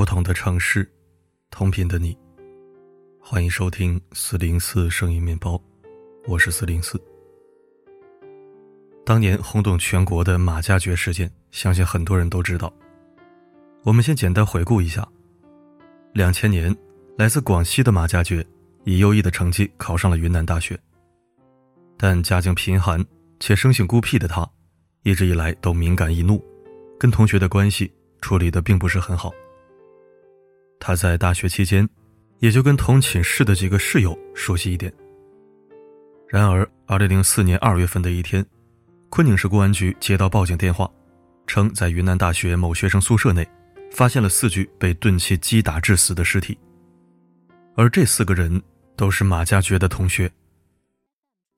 [0.00, 0.90] 不同的城市，
[1.50, 2.16] 同频的你，
[3.20, 5.62] 欢迎收听四零四声音面包，
[6.26, 6.98] 我是四零四。
[9.04, 12.72] 当年轰动全国的马加爵事件，相信很多人都知道。
[13.82, 15.06] 我们先简单回顾一下：
[16.14, 16.74] 两千年，
[17.18, 18.42] 来自广西的马加爵
[18.84, 20.80] 以优异的成绩考上了云南大学，
[21.98, 23.04] 但家境贫寒
[23.38, 24.50] 且生性孤僻的他，
[25.02, 26.42] 一直以来都敏感易怒，
[26.98, 29.30] 跟同学的关系处理的并不是很好。
[30.80, 31.88] 他在大学期间，
[32.38, 34.92] 也就跟同寝室的几个室友熟悉一点。
[36.26, 38.44] 然而，二零零四年二月份的一天，
[39.10, 40.90] 昆宁市公安局接到报警电话，
[41.46, 43.46] 称在云南大学某学生宿舍内，
[43.92, 46.58] 发现了四具被钝器击打致死的尸体。
[47.76, 48.60] 而这四个人
[48.96, 50.30] 都是马加爵的同学。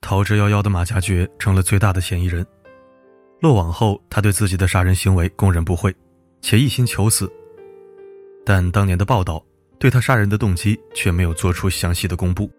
[0.00, 2.44] 逃之夭夭的马加爵成了最大的嫌疑人。
[3.40, 5.94] 落网后，他对自己的杀人行为供认不讳，
[6.40, 7.30] 且一心求死。
[8.44, 9.44] 但当年的报道
[9.78, 12.50] 对他杀人的动机却没有做出详细的公布。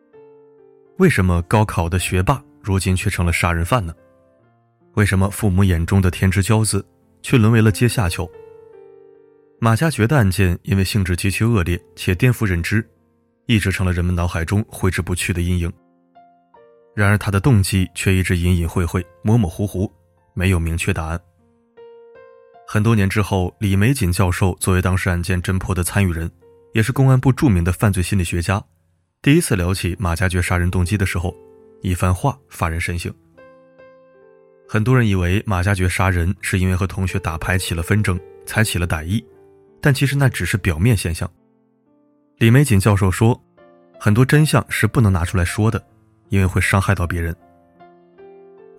[0.97, 3.93] 为什么高考的学霸如今却成了杀人犯呢？
[4.93, 6.85] 为什么父母眼中的天之骄子
[7.21, 8.29] 却沦为了阶下囚？
[9.59, 12.87] 马加爵的案件因为性质极其恶劣且颠覆认知，
[13.47, 15.71] 一直成了人们脑海中挥之不去的阴影。
[16.93, 19.91] 然而他的动机却一直隐隐晦晦、模模糊糊，
[20.33, 21.19] 没有明确答案。
[22.73, 26.27] 很多年之后，李玫瑾教授作为当时案件侦破的参与人，
[26.73, 28.59] 也是公安部著名的犯罪心理学家，
[29.21, 31.35] 第一次聊起马加爵杀人动机的时候，
[31.83, 33.13] 一番话发人深省。
[34.67, 39.23] 很多人以为马加爵杀人是因为和同学打牌起了纷争，才起了歹意，
[39.79, 41.29] 但其实那只是表面现象。
[42.39, 43.39] 李玫瑾教授说，
[43.99, 45.79] 很多真相是不能拿出来说的，
[46.29, 47.35] 因为会伤害到别人。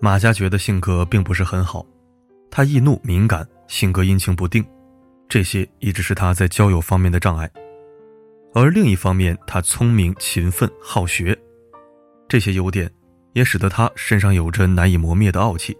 [0.01, 1.85] 马加爵的性格并不是很好，
[2.49, 3.47] 他易怒敏感。
[3.67, 4.63] 性格阴晴不定，
[5.27, 7.49] 这些一直是他在交友方面的障碍。
[8.53, 11.35] 而另一方面，他聪明、勤奋、好学，
[12.27, 12.87] 这些优点
[13.33, 15.75] 也使得他身上有着难以磨灭的傲气。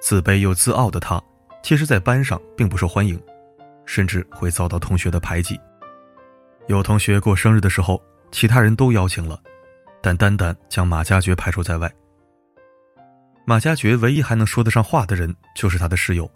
[0.00, 1.22] 自卑又自傲的他，
[1.62, 3.20] 其实在班上并不受欢迎，
[3.84, 5.60] 甚至会遭到同学的排挤。
[6.68, 9.38] 有同学过生日的时候，其他人都邀请了，
[10.02, 11.92] 但单单将马加爵排除在外。
[13.48, 16.28] 马加爵唯一还能说得上话的人，就是他的室友。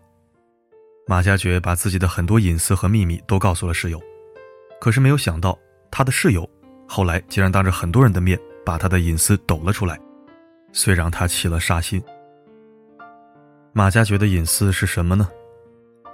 [1.08, 4.00] 马加爵把自己的很多隐私和秘密都告诉了室友，
[4.80, 5.58] 可是没有想到，
[5.90, 6.48] 他的室友
[6.86, 9.98] 后来竟然当着很多人的面把他的隐私抖了出来，
[10.72, 12.00] 虽让他起了杀心。
[13.72, 15.28] 马加爵的隐私是什么呢？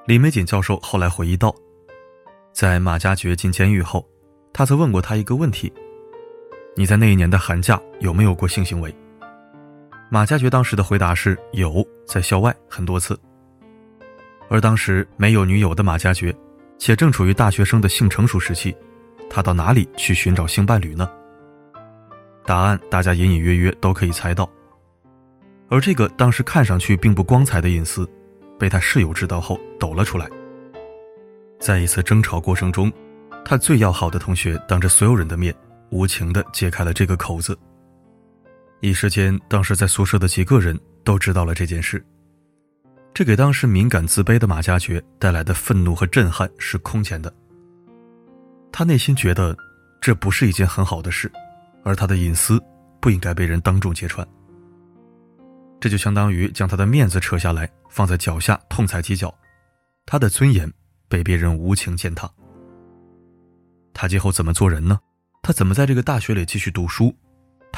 [0.06, 1.54] 李玫瑾教授后来回忆道，
[2.54, 4.08] 在马加爵进监狱后，
[4.50, 5.70] 他曾问过他一个问题
[6.74, 8.94] ：“你在那一年的寒假有没有过性行为？”
[10.08, 13.18] 马加爵当时的回答是有，在校外很多次。
[14.48, 16.34] 而当时没有女友的马加爵，
[16.78, 18.76] 且正处于大学生的性成熟时期，
[19.28, 21.10] 他到哪里去寻找性伴侣呢？
[22.44, 24.48] 答案大家隐隐约约都可以猜到。
[25.68, 28.08] 而这个当时看上去并不光彩的隐私，
[28.56, 30.28] 被他室友知道后抖了出来。
[31.58, 32.92] 在一次争吵过程中，
[33.44, 35.52] 他最要好的同学当着所有人的面，
[35.90, 37.58] 无情地揭开了这个口子。
[38.86, 42.00] 一时间，当时在宿舍的几个人都知道了这件事。
[43.12, 47.34] 这给当时敏感自卑的马加爵带来的愤怒和震撼是空前的。
[48.70, 49.56] 他内心觉得
[50.00, 51.28] 这不是一件很好的事，
[51.82, 52.62] 而他的隐私
[53.00, 54.24] 不应该被人当众揭穿。
[55.80, 59.34] 这就相当于将他的面子扯下来放在脚下痛踩几脚，
[60.04, 60.72] 他的尊严
[61.08, 62.30] 被别人无情践踏。
[63.92, 65.00] 他今后怎么做人呢？
[65.42, 67.12] 他怎么在这个大学里继续读书？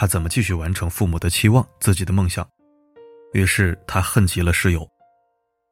[0.00, 2.48] 他怎么继续完成父母的期望、自己的梦想？
[3.32, 4.88] 于是他恨极了室友。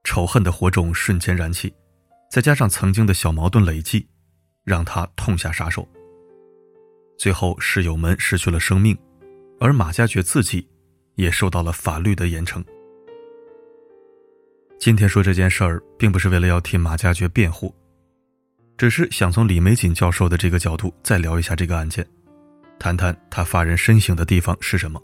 [0.03, 1.73] 仇恨的火种瞬间燃起，
[2.29, 4.05] 再加上曾经的小矛盾累积，
[4.65, 5.89] 让他痛下杀手。
[7.17, 8.99] 最后，室友们失去了生命，
[9.61, 10.69] 而马加爵自己
[11.15, 12.61] 也受到了法律的严惩。
[14.77, 17.73] 今天说这件事儿，并不是为了要替马加爵辩护，
[18.77, 22.05] 只是想从李玫瑾教授的这个角度再聊一下这个案件，
[22.79, 25.03] 谈谈他发人深省的地方是什么。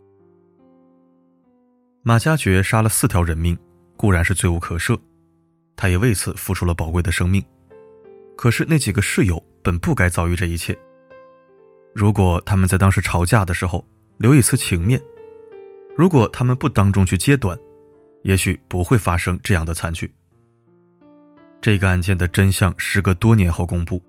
[2.02, 3.58] 马加爵杀了四条人命。
[3.94, 4.98] 固然是罪无可赦，
[5.76, 7.40] 他也为此付出了宝贵的生命。
[8.36, 10.76] 可是那几个室友本不该遭遇这一切。
[11.94, 13.86] 如果他们在当时吵架的时候
[14.18, 15.00] 留一丝情面，
[15.96, 17.56] 如果他们不当众去揭短，
[18.22, 20.12] 也许不会发生这样的惨剧。
[21.60, 24.02] 这个案件的真相时隔多年后公布，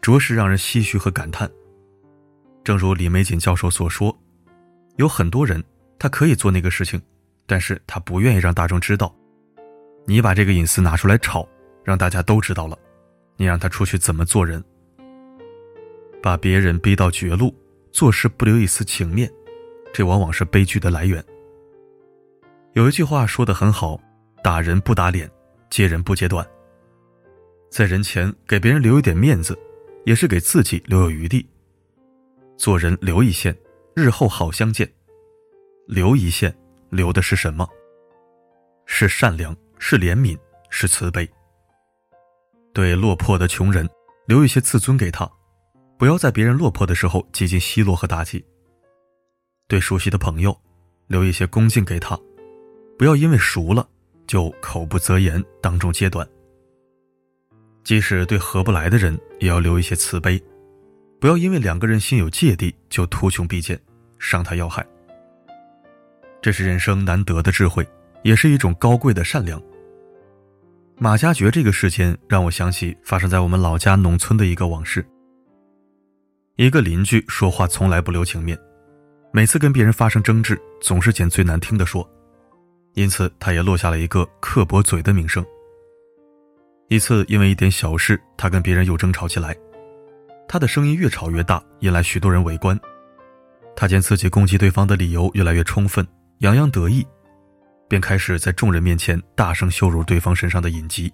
[0.00, 1.50] 着实让人唏嘘和感叹。
[2.70, 4.16] 正如李玫瑾教授所说，
[4.94, 5.60] 有很多人
[5.98, 7.02] 他可以做那个事情。
[7.44, 9.12] 但是他不愿意让大众知道，
[10.06, 11.44] 你把这个隐私拿出来炒，
[11.82, 12.78] 让大家都知道了，
[13.36, 14.62] 你让他出去怎么做人？
[16.22, 17.52] 把别人逼到绝路，
[17.90, 19.28] 做事不留一丝情面，
[19.92, 21.20] 这往往是悲剧的来源。
[22.74, 24.00] 有一句话说的很好
[24.44, 25.28] ：“打人不打脸，
[25.70, 26.46] 揭人不揭短。”
[27.68, 29.58] 在人前给别人留一点面子，
[30.04, 31.44] 也是给自己留有余地。
[32.60, 33.56] 做人留一线，
[33.94, 34.86] 日后好相见。
[35.86, 36.54] 留一线，
[36.90, 37.66] 留的是什么？
[38.84, 41.26] 是善良，是怜悯，是慈悲。
[42.74, 43.88] 对落魄的穷人，
[44.26, 45.26] 留一些自尊给他，
[45.96, 48.44] 不要在别人落魄的时候几近奚落和打击。
[49.66, 50.54] 对熟悉的朋友，
[51.06, 52.14] 留一些恭敬给他。
[52.98, 53.88] 不要因为熟了
[54.26, 56.28] 就口不择言，当众揭短。
[57.84, 60.38] 即使对合不来的人，也要留一些慈悲，
[61.20, 63.78] 不要因为两个人心有芥蒂就图穷匕见，
[64.18, 64.84] 伤他要害。
[66.40, 67.86] 这是人生难得的智慧，
[68.22, 69.62] 也是一种高贵的善良。
[70.96, 75.04] 马加爵这个事件让我想起发生在我们老家农村的一个往事。
[76.56, 78.58] 一个邻居说话从来不留情面，
[79.30, 82.08] 每次跟别人发生争执，总是捡最难听的说。
[82.94, 85.44] 因此，他也落下了一个刻薄嘴的名声。
[86.88, 89.56] 一次，因为一点小事，他跟别人又争吵起来，
[90.52, 92.76] 他的声音越吵越大，引来许多人围观。
[93.76, 96.04] 他见自己攻击对方的理由越来越充分，
[96.38, 97.06] 洋洋得意，
[97.88, 101.08] 便开始在众人面前大声羞辱对方身上的隐疾。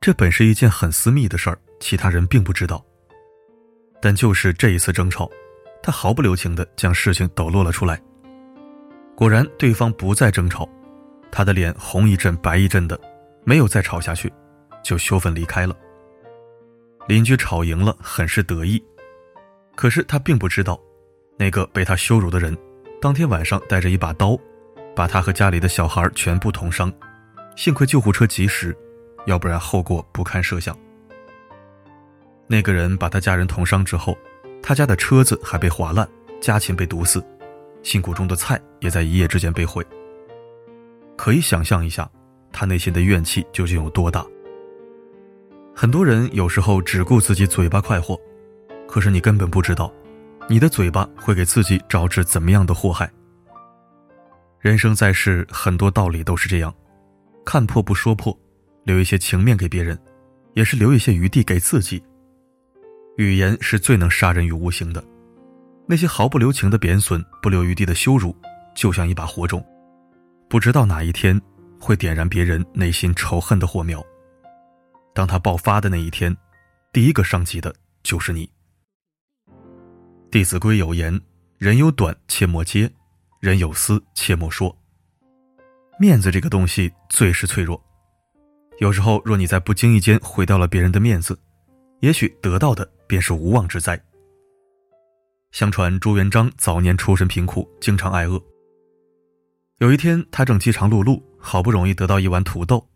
[0.00, 2.82] 这本是一件很私密的事儿，其他人并不知道。
[4.00, 5.30] 但就是这一次争吵，
[5.82, 8.00] 他毫不留情地将事情抖落了出来。
[9.14, 10.66] 果然，对方不再争吵，
[11.30, 12.98] 他的脸红一阵白一阵的，
[13.44, 14.32] 没有再吵下去，
[14.82, 15.76] 就羞愤离开了。
[17.08, 18.80] 邻居吵赢了，很是得意，
[19.74, 20.78] 可是他并不知道，
[21.38, 22.56] 那个被他羞辱的人，
[23.00, 24.38] 当天晚上带着一把刀，
[24.94, 26.92] 把他和家里的小孩全部捅伤，
[27.56, 28.76] 幸亏救护车及时，
[29.24, 30.76] 要不然后果不堪设想。
[32.46, 34.14] 那个人把他家人捅伤之后，
[34.62, 36.06] 他家的车子还被划烂，
[36.42, 37.24] 家禽被毒死。
[37.82, 39.82] 辛苦中的菜也在一夜之间被毁。
[41.16, 42.06] 可以想象一下，
[42.52, 44.26] 他内心的怨气究竟有多大。
[45.80, 48.20] 很多人有时候只顾自己嘴巴快活，
[48.88, 49.92] 可是你根本不知道，
[50.48, 53.08] 你的嘴巴会给自己招致怎么样的祸害。
[54.58, 56.74] 人生在世，很多道理都是这样，
[57.46, 58.36] 看破不说破，
[58.82, 59.96] 留一些情面给别人，
[60.54, 62.02] 也是留一些余地给自己。
[63.16, 65.00] 语言是最能杀人于无形的。
[65.86, 68.34] 那些毫不留情的贬损，不留余地的羞辱，
[68.74, 69.64] 就像一把火种，
[70.48, 71.40] 不知道哪一天
[71.78, 74.04] 会点燃别人内心仇恨的火苗。
[75.18, 76.36] 当他爆发的那一天，
[76.92, 77.74] 第一个伤及的
[78.04, 78.46] 就是你。
[80.30, 81.20] 《弟子规》有言
[81.58, 82.88] ：“人有短，切莫揭；
[83.40, 84.78] 人有私，切莫说。”
[85.98, 87.84] 面子这个东西最是脆弱，
[88.78, 91.36] 有时候若你在不经意间毁掉了别人的面子，
[91.98, 94.00] 也许得到的便是无妄之灾。
[95.50, 98.40] 相传朱元璋早年出身贫苦，经常挨饿。
[99.78, 102.88] 有一天，他正饥肠辘辘，好不容易得到一碗土豆，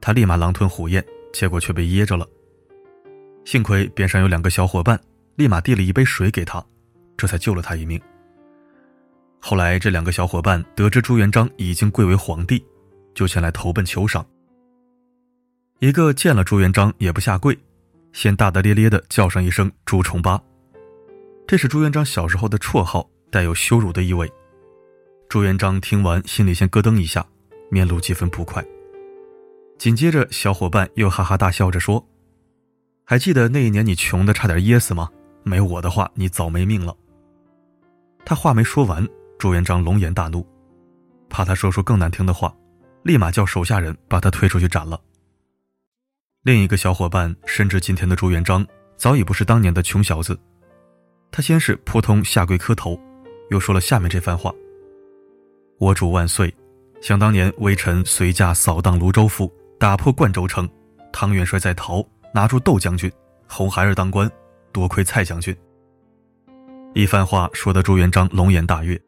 [0.00, 2.26] 他立马狼吞虎咽，结果却被噎着了。
[3.44, 5.00] 幸亏边上有两个小伙伴，
[5.36, 6.64] 立马递了一杯水给他，
[7.16, 8.00] 这才救了他一命。
[9.40, 12.62] 后来，这两个小伙伴得知朱元璋已经贵为皇帝，
[13.14, 14.24] 就前来投奔求赏。
[15.78, 17.58] 一个见了朱元璋也不下跪，
[18.12, 20.40] 先大大咧咧的叫上一声“朱重八”。
[21.48, 24.30] 这是朱元璋小时候的绰号，带有羞辱的意味。
[25.28, 27.26] 朱元璋听完，心里先咯噔一下，
[27.70, 28.62] 面露几分不快。
[29.80, 32.06] 紧接着，小伙伴又哈哈大笑着说
[33.02, 35.08] ：“还记得那一年你穷的差点噎死吗？
[35.42, 36.94] 没我的话，你早没命了。”
[38.22, 39.08] 他话没说完，
[39.38, 40.46] 朱元璋龙颜大怒，
[41.30, 42.54] 怕他说出更难听的话，
[43.04, 45.00] 立马叫手下人把他推出去斩了。
[46.42, 48.66] 另一个小伙伴深知今天的朱元璋
[48.98, 50.38] 早已不是当年的穷小子。
[51.30, 53.00] 他先是扑通下跪磕头，
[53.48, 54.52] 又说了下面这番话
[55.80, 56.54] ：“我主万岁！
[57.00, 60.68] 想当年微臣随驾扫荡泸州府，打破灌州城，
[61.10, 63.10] 唐元帅在逃，拿住窦将军，
[63.48, 64.30] 红孩儿当官，
[64.72, 65.56] 多亏蔡将军。”
[66.92, 69.00] 一番话说得朱元璋龙颜大悦，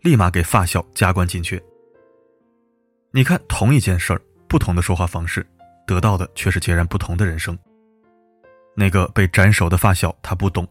[0.00, 1.62] 立马给发小加官进爵。
[3.10, 5.46] 你看，同一件事儿，不同的说话方式，
[5.86, 7.58] 得到的却是截然不同的人生。
[8.74, 10.66] 那个被斩首的发小，他不懂。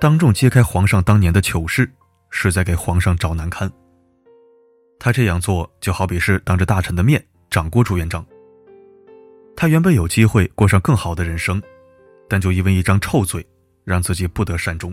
[0.00, 1.92] 当众揭开皇上当年的糗事，
[2.30, 3.70] 是在给皇上找难堪。
[4.98, 8.24] 他这样做，就好比是当着大臣的面掌掴朱元璋。
[9.56, 11.62] 他原本有机会过上更好的人生，
[12.28, 13.46] 但就因为一张臭嘴，
[13.84, 14.92] 让自己不得善终。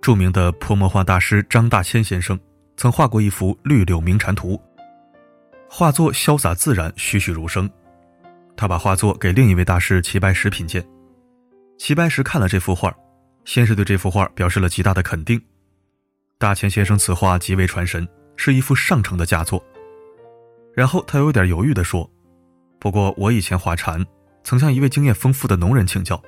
[0.00, 2.38] 著名的泼墨画大师张大千先生
[2.76, 4.54] 曾画过一幅《绿柳鸣蝉图》，
[5.68, 7.68] 画作潇洒自然，栩栩如生。
[8.56, 10.86] 他把画作给另一位大师齐白石品鉴。
[11.78, 12.94] 齐白石看了这幅画，
[13.44, 15.40] 先是对这幅画表示了极大的肯定。
[16.38, 18.06] 大千先生此画极为传神，
[18.36, 19.64] 是一幅上乘的佳作。
[20.74, 22.08] 然后他有点犹豫地说
[22.80, 24.04] ：“不过我以前画蝉，
[24.42, 26.20] 曾向一位经验丰富的农人请教，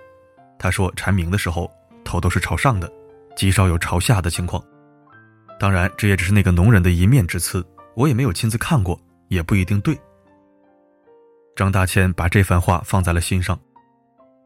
[0.59, 1.71] 他说蝉鸣的时候
[2.05, 2.91] 头都是朝上的，
[3.35, 4.63] 极少有朝下的情况。
[5.59, 8.99] 当然，这也只是那个农人的一面之词，我也没有亲自看过，
[9.29, 9.99] 也不一定对。”
[11.57, 13.59] 张大千把这番话放在了心上。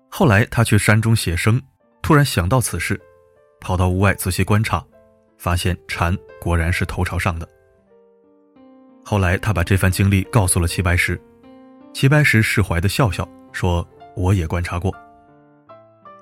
[0.08, 1.60] 后来他去山中写生，
[2.00, 3.00] 突然想到此事，
[3.60, 4.84] 跑到屋外仔细观察，
[5.36, 7.48] 发现蝉果然是头朝上的。
[9.04, 11.20] 后来他把这番经历告诉了齐白石，
[11.92, 14.94] 齐白石释怀的笑笑说：“我也观察过。”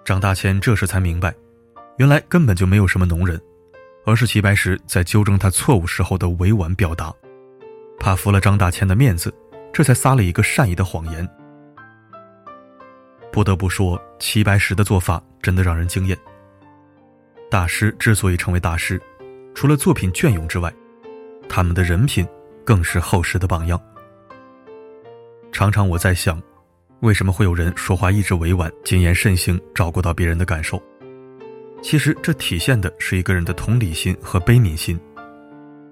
[0.05, 1.35] 张大千这时才明白，
[1.99, 3.39] 原来根本就没有什么农人，
[4.07, 7.13] 而是齐白石在纠正他错误时候的委婉表达，
[8.01, 9.35] 怕服了张大千的面子，
[9.73, 11.29] 这才撒了一个善意的谎言。
[13.31, 16.17] 不得不说，齐白石的做法真的让人惊艳。
[17.51, 19.01] 大师之所以成为大师，
[19.55, 20.73] 除了作品隽永之外，
[21.49, 22.27] 他们的人品
[22.69, 23.81] 更是后世的榜样。
[25.51, 26.39] 常常我在想，
[27.01, 30.79] 为什么会有人说话一直委婉、谨言慎行，照顾到别人的感受？
[31.81, 35.01] 其实这体现的是一个人的同理心和悲悯心。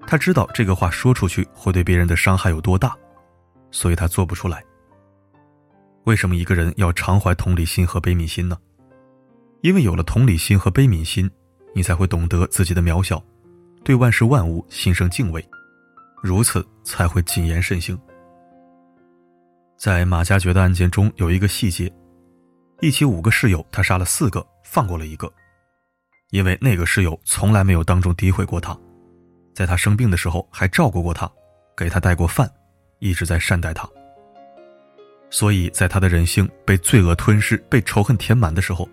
[0.05, 2.95] 他知道这个话说出去会对别人的伤害有多大，
[3.71, 4.63] 所以他做不出来。
[6.03, 8.55] 为什么一个人要常怀同理心和悲悯心呢？
[9.61, 11.27] 因为有了同理心和悲悯心，
[11.73, 13.19] 你才会懂得自己的渺小，
[13.83, 15.43] 对万事万物心生敬畏，
[16.21, 17.99] 如此才会谨言慎行。
[19.77, 21.91] 在马加爵的案件中有一个细节：
[22.81, 25.31] 一起五个室友，他杀了四个，放过了一个，
[26.31, 28.75] 因为那个室友从来没有当众诋毁过他，
[29.53, 31.31] 在他生病的时候还照顾过他，
[31.75, 32.49] 给他带过饭，
[32.99, 33.87] 一直在善待他。
[35.29, 38.89] 所以在他的人性被罪恶吞噬、被仇恨填满的时候，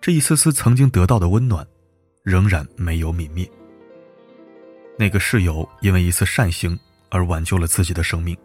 [0.00, 1.66] 这一丝丝曾经得到的温暖，
[2.22, 3.46] 仍然没有泯灭。
[4.98, 6.78] 那个室友因为一次善行
[7.10, 8.36] 而挽救了自己的生命。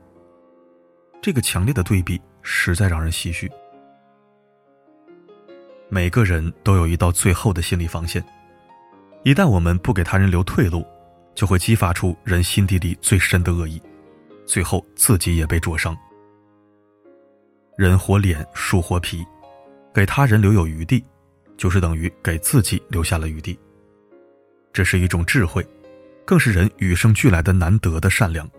[1.21, 3.49] 这个强烈的对比实在让人唏嘘。
[5.87, 8.23] 每个人都有一道最后的心理防线，
[9.23, 10.85] 一旦我们不给他人留退路，
[11.35, 13.81] 就会激发出人心底里最深的恶意，
[14.45, 15.95] 最后自己也被灼伤。
[17.77, 19.23] 人活脸，树活皮，
[19.93, 21.03] 给他人留有余地，
[21.57, 23.59] 就是等于给自己留下了余地。
[24.73, 25.65] 这是一种智慧，
[26.25, 28.49] 更是人与生俱来的难得的善良。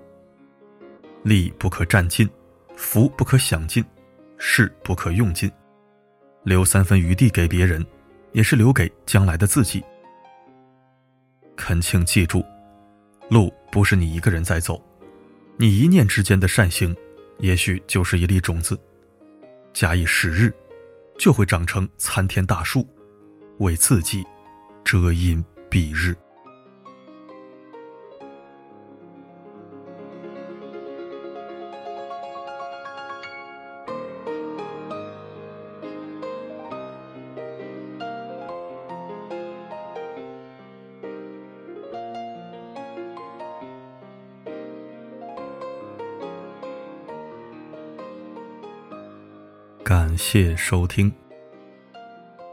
[1.23, 2.29] 利不可占尽，
[2.77, 3.85] 福不可享尽，
[4.39, 5.51] 势不可用尽，
[6.43, 7.85] 留三分余地给别人，
[8.33, 9.83] 也是留给将来的自己。
[11.57, 12.45] 恳请记住，
[13.31, 14.83] 路不是你一个人在走，
[15.57, 16.97] 你一念之间的善行，
[17.39, 18.77] 也许就是一粒种子。
[19.73, 20.53] 假以时日，
[21.19, 22.87] 就会长成参天大树，
[23.59, 24.25] 为自己
[24.83, 26.17] 遮阴蔽日。
[49.93, 51.13] 感谢收听。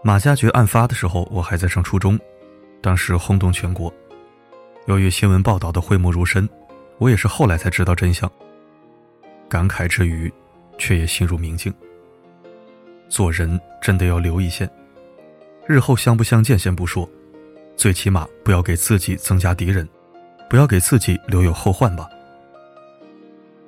[0.03, 2.19] 马加爵案发的时候，我还在上初中，
[2.81, 3.89] 当时轰动全国。
[4.88, 6.50] 由于新闻报道的讳莫如深，
[6.98, 8.29] 我也是后来才知道真相。
[9.48, 10.29] 感慨之余，
[10.77, 11.74] 却也心如明镜。
[13.08, 14.69] 做人真的要留一线，
[15.65, 17.10] 日后相不相见先不说，
[17.77, 19.88] 最起码不要给自己增加敌人，
[20.50, 22.10] 不要给自己留有后患吧。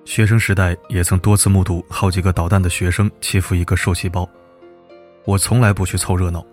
[0.04, 4.28] 学生时代也曾多次目睹好几个捣蛋的学生欺负一个受气包，
[5.26, 6.46] 我从来不去凑热闹，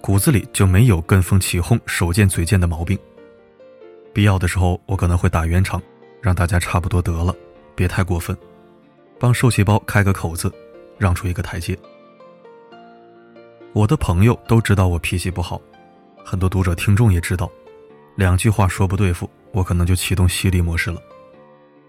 [0.00, 2.96] 骨子里就没有跟风起哄、手贱嘴贱的毛病。
[4.12, 5.82] 必要的时候，我可能会打圆场，
[6.20, 7.34] 让大家差不多得了，
[7.74, 8.36] 别太过分，
[9.18, 10.52] 帮受气包开个口子，
[10.98, 11.76] 让出一个台阶。
[13.72, 15.60] 我的朋友都知道我脾气不好，
[16.24, 17.50] 很多读者听众也知道，
[18.14, 21.00] 两句话说不对付，我可能就启动犀利模式了。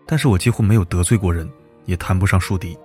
[0.06, 1.50] 但是我几乎没有得罪过人，
[1.86, 2.78] 也谈不上树敌。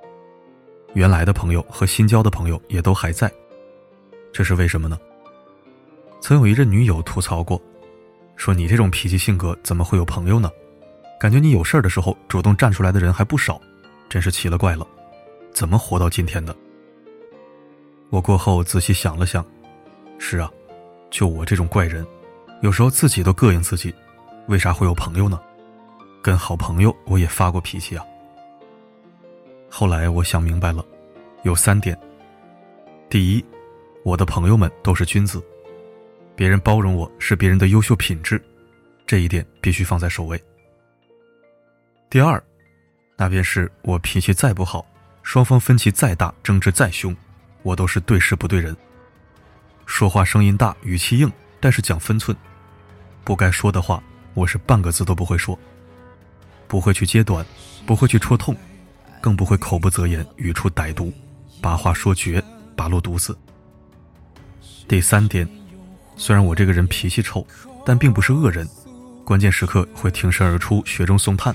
[0.94, 3.30] 原来的朋友和新交的朋友也都还在，
[4.32, 4.98] 这是为什么呢？
[6.20, 7.60] 曾有一任女友吐槽过，
[8.36, 10.50] 说你这种脾气性格怎么会有朋友呢？
[11.20, 13.60] 感觉你有事的时候主动站出来的人还不少，
[14.08, 14.86] 真是奇了怪了，
[15.52, 16.56] 怎么活到今天的？
[18.08, 19.44] 我过后仔细想了想，
[20.18, 20.50] 是啊，
[21.10, 22.04] 就我这种怪人，
[22.62, 23.94] 有时候自己都膈应自己，
[24.48, 25.40] 为啥会有朋友呢？
[26.22, 28.04] 跟好朋友，我也发过脾气啊。
[29.70, 30.84] 后来我想明白了，
[31.44, 31.98] 有三点。
[33.08, 33.44] 第一，
[34.04, 35.42] 我的朋友们都是君子，
[36.36, 38.42] 别人包容我是别人的优秀品质，
[39.06, 40.40] 这一点必须放在首位。
[42.10, 42.42] 第二，
[43.16, 44.84] 那便是我脾气再不好，
[45.22, 47.16] 双方分歧再大，争执再凶，
[47.62, 48.76] 我都是对事不对人。
[49.86, 52.36] 说话声音大，语气硬，但是讲分寸，
[53.24, 54.02] 不该说的话，
[54.34, 55.58] 我是半个字都不会说，
[56.70, 57.44] 不会去揭短，
[57.84, 58.56] 不会去戳痛，
[59.20, 61.12] 更不会口不择言，语出歹毒，
[61.60, 62.40] 把话说绝，
[62.76, 63.36] 把路堵死。
[64.86, 65.48] 第三点，
[66.16, 67.44] 虽然我这个人脾气臭，
[67.84, 68.68] 但并不是恶人，
[69.24, 71.52] 关键时刻会挺身而出，雪中送炭。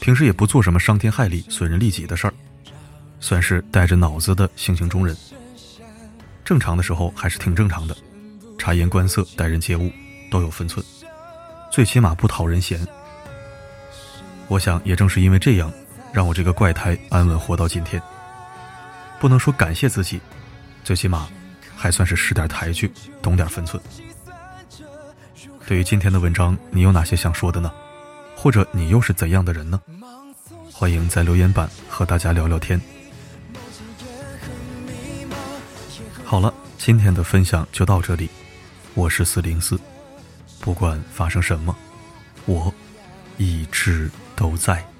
[0.00, 2.34] 平时也不做什么伤天害理、损人利己的事儿，
[3.20, 5.16] 算是带着脑子的性情中人。
[6.44, 7.96] 正常的时候还是挺正常的，
[8.58, 9.88] 察言观色、待人接物
[10.32, 10.84] 都有分寸，
[11.70, 12.84] 最起码不讨人嫌。
[14.52, 15.72] 我想也正是因为这样，
[16.12, 18.00] 让我这个怪胎安稳活到今天。
[19.18, 20.20] 不能说感谢自己，
[20.84, 21.26] 最起码
[21.74, 22.92] 还算是识点抬举、
[23.22, 23.82] 懂点分寸。
[25.66, 27.72] 对于今天的文章，你有哪些想说的呢？
[28.36, 29.80] 或者你又是怎样的人呢？
[30.70, 32.78] 欢迎在留言板和大家聊聊天。
[36.26, 38.28] 好了，今天的分享就到这里，
[38.92, 39.80] 我是四零四，
[40.60, 41.74] 不管发生什么，
[42.44, 42.70] 我
[43.38, 44.91] 一直都在。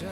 [0.00, 0.06] 这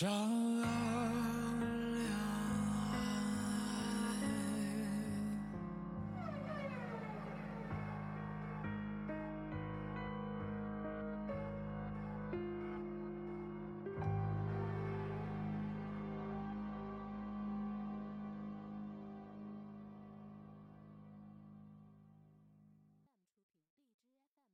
[0.00, 0.08] 障
[0.59, 0.59] 碍。